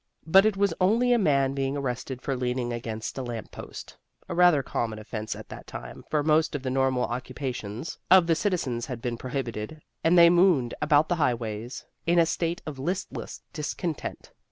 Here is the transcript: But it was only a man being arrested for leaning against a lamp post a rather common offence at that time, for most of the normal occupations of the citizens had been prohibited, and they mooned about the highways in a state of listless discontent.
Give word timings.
But 0.25 0.47
it 0.47 0.57
was 0.57 0.73
only 0.81 1.13
a 1.13 1.19
man 1.19 1.53
being 1.53 1.77
arrested 1.77 2.23
for 2.23 2.35
leaning 2.35 2.73
against 2.73 3.19
a 3.19 3.21
lamp 3.21 3.51
post 3.51 3.95
a 4.27 4.33
rather 4.33 4.63
common 4.63 4.97
offence 4.97 5.35
at 5.35 5.49
that 5.49 5.67
time, 5.67 6.05
for 6.09 6.23
most 6.23 6.55
of 6.55 6.63
the 6.63 6.71
normal 6.71 7.03
occupations 7.05 7.99
of 8.09 8.25
the 8.25 8.33
citizens 8.33 8.87
had 8.87 8.99
been 8.99 9.15
prohibited, 9.19 9.79
and 10.03 10.17
they 10.17 10.31
mooned 10.31 10.73
about 10.81 11.07
the 11.07 11.17
highways 11.21 11.85
in 12.07 12.17
a 12.17 12.25
state 12.25 12.63
of 12.65 12.79
listless 12.79 13.43
discontent. 13.53 14.31